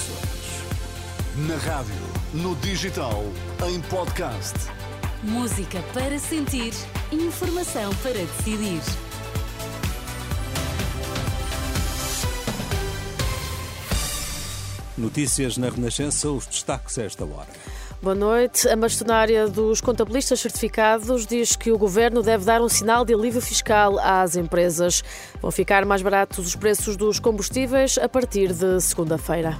[0.00, 1.46] Açores.
[1.46, 1.94] Na rádio,
[2.32, 3.22] no digital,
[3.68, 4.54] em podcast.
[5.22, 6.72] Música para sentir,
[7.12, 8.80] informação para decidir.
[14.96, 17.48] Notícias na Renascença, os destaques a esta hora.
[18.02, 18.66] Boa noite.
[18.66, 23.42] A bastonária dos contabilistas certificados diz que o governo deve dar um sinal de alívio
[23.42, 25.04] fiscal às empresas.
[25.42, 29.58] Vão ficar mais baratos os preços dos combustíveis a partir de segunda-feira.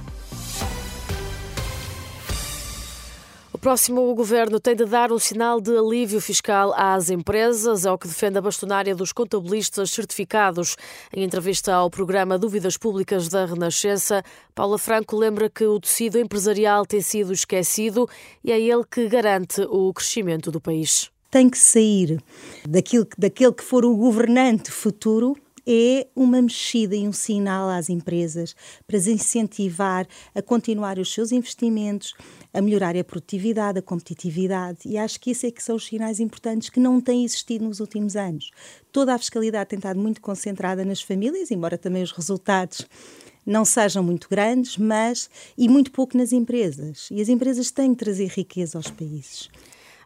[3.61, 8.07] Próximo governo tem de dar um sinal de alívio fiscal às empresas, é o que
[8.07, 10.75] defende a bastonária dos contabilistas certificados.
[11.15, 14.23] Em entrevista ao programa Dúvidas Públicas da Renascença,
[14.55, 18.09] Paula Franco lembra que o tecido empresarial tem sido esquecido
[18.43, 21.11] e é ele que garante o crescimento do país.
[21.29, 22.19] Tem que sair
[22.67, 25.37] daquilo, daquele que for o governante futuro
[25.71, 28.53] é uma mexida e um sinal às empresas
[28.85, 32.13] para as incentivar a continuar os seus investimentos,
[32.53, 36.19] a melhorar a produtividade, a competitividade, e acho que isso é que são os sinais
[36.19, 38.51] importantes que não têm existido nos últimos anos.
[38.91, 42.85] Toda a fiscalidade tem estado muito concentrada nas famílias, embora também os resultados
[43.45, 47.07] não sejam muito grandes, mas e muito pouco nas empresas.
[47.11, 49.49] E as empresas têm de trazer riqueza aos países.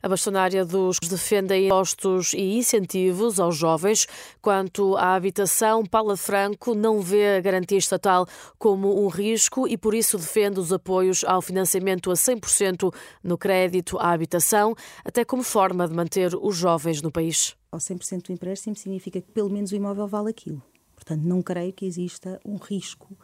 [0.06, 4.06] A bastonária dos defende impostos e incentivos aos jovens.
[4.40, 8.28] Quanto à habitação, Paula Franco não vê a garantia estatal
[8.60, 13.98] como um risco e por isso defende os apoios ao financiamento a 100% no crédito
[13.98, 17.56] à habitação, até como forma de manter os jovens no país.
[17.72, 20.62] Ao 100% do empréstimo significa que pelo menos o imóvel vale aquilo.
[20.94, 23.18] Portanto, não creio que exista um risco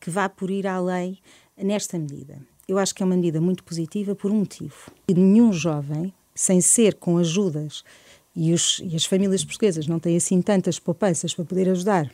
[0.00, 1.16] que vá por ir além
[1.56, 2.44] nesta medida.
[2.66, 4.90] Eu acho que é uma medida muito positiva por um motivo.
[5.08, 7.84] Nenhum jovem sem ser com ajudas,
[8.34, 12.10] e, os, e as famílias portuguesas não têm assim tantas poupanças para poder ajudar,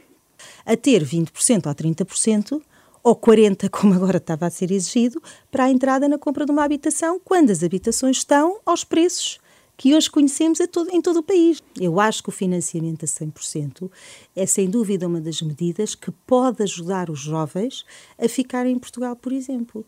[0.67, 2.63] a ter 20% ou 30%,
[3.03, 6.65] ou 40%, como agora estava a ser exigido, para a entrada na compra de uma
[6.65, 9.39] habitação, quando as habitações estão aos preços
[9.81, 10.61] que hoje conhecemos
[10.93, 11.63] em todo o país.
[11.81, 13.91] Eu acho que o financiamento a 100%
[14.37, 17.87] é, sem dúvida, uma das medidas que pode ajudar os jovens
[18.19, 19.83] a ficarem em Portugal, por exemplo.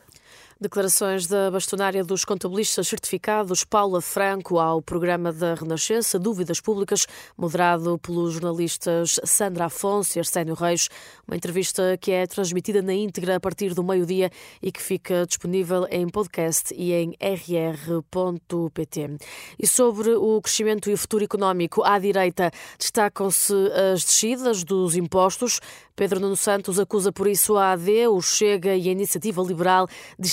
[0.63, 7.05] Declarações da bastonária dos contabilistas certificados Paula Franco ao programa da Renascença, Dúvidas Públicas,
[7.37, 10.89] moderado pelos jornalistas Sandra Afonso e Arsénio Reis.
[11.27, 14.31] Uma entrevista que é transmitida na íntegra a partir do meio-dia
[14.63, 19.17] e que fica disponível em podcast e em rr.pt.
[19.59, 23.53] E sobre o crescimento e o futuro económico, à direita destacam-se
[23.93, 25.59] as descidas dos impostos.
[25.97, 29.87] Pedro Nuno Santos acusa por isso a AD, o Chega e a Iniciativa Liberal
[30.19, 30.29] de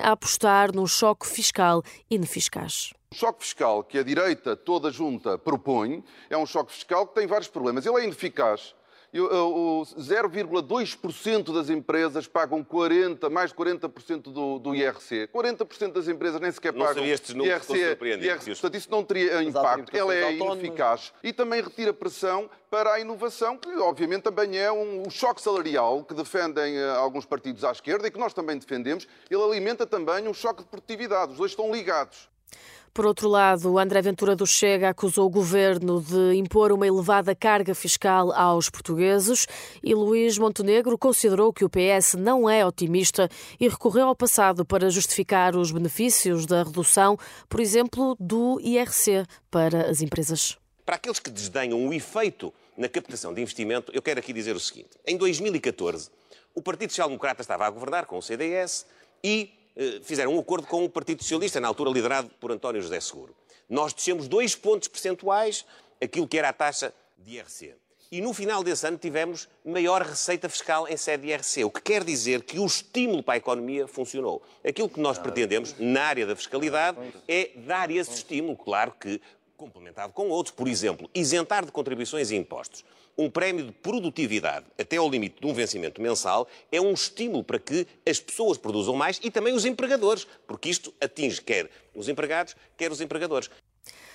[0.00, 2.92] a apostar num choque fiscal ineficaz.
[3.10, 7.26] O choque fiscal que a direita toda junta propõe é um choque fiscal que tem
[7.26, 7.84] vários problemas.
[7.84, 8.74] Ele é ineficaz
[9.14, 15.28] 0,2% das empresas pagam 40, mais de 40% do, do IRC.
[15.28, 17.98] 40% das empresas nem sequer não pagam estes IRC.
[18.02, 18.52] IRC.
[18.52, 19.94] Portanto, isso não teria impacto.
[19.96, 21.12] Ela é ineficaz.
[21.22, 26.04] E também retira pressão para a inovação, que obviamente também é um, um choque salarial
[26.04, 29.08] que defendem uh, alguns partidos à esquerda e que nós também defendemos.
[29.30, 31.32] Ele alimenta também um choque de produtividade.
[31.32, 32.28] Os dois estão ligados.
[32.98, 37.72] Por outro lado, André Ventura do Chega acusou o governo de impor uma elevada carga
[37.72, 39.46] fiscal aos portugueses
[39.84, 43.28] e Luís Montenegro considerou que o PS não é otimista
[43.60, 47.16] e recorreu ao passado para justificar os benefícios da redução,
[47.48, 50.58] por exemplo, do IRC para as empresas.
[50.84, 54.60] Para aqueles que desdenham o efeito na captação de investimento, eu quero aqui dizer o
[54.60, 56.10] seguinte: em 2014,
[56.52, 58.86] o Partido Social Democrata estava a governar com o CDS
[59.22, 59.57] e
[60.02, 63.34] fizeram um acordo com o Partido Socialista, na altura liderado por António José Seguro.
[63.68, 65.64] Nós descemos dois pontos percentuais
[66.00, 67.74] aquilo que era a taxa de IRC.
[68.10, 71.82] E no final desse ano tivemos maior receita fiscal em sede de IRC, o que
[71.82, 74.42] quer dizer que o estímulo para a economia funcionou.
[74.66, 76.96] Aquilo que nós pretendemos na área da fiscalidade
[77.28, 79.20] é dar esse estímulo, claro que
[79.58, 82.82] complementado com outros, por exemplo, isentar de contribuições e impostos
[83.18, 87.58] um prémio de produtividade até ao limite de um vencimento mensal é um estímulo para
[87.58, 92.54] que as pessoas produzam mais e também os empregadores, porque isto atinge quer os empregados,
[92.76, 93.50] quer os empregadores.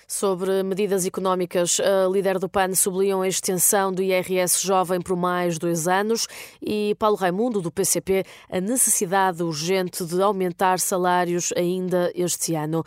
[0.07, 5.57] Sobre medidas económicas, a líder do PAN sublinhou a extensão do IRS jovem por mais
[5.57, 6.27] dois anos
[6.61, 12.83] e Paulo Raimundo, do PCP, a necessidade urgente de aumentar salários ainda este ano.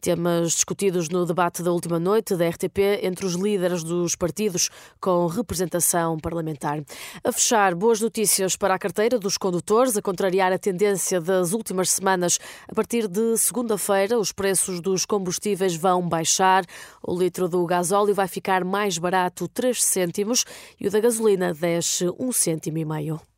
[0.00, 4.70] Temas discutidos no debate da última noite da RTP entre os líderes dos partidos
[5.00, 6.82] com representação parlamentar.
[7.24, 11.90] A fechar, boas notícias para a carteira dos condutores, a contrariar a tendência das últimas
[11.90, 12.38] semanas.
[12.68, 16.59] A partir de segunda-feira, os preços dos combustíveis vão baixar.
[17.02, 20.44] O litro do gasóleo vai ficar mais barato 3 cêntimos
[20.80, 23.29] e o da gasolina desce 1 cêntimo e meio.